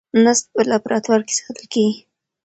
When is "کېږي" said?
1.73-1.99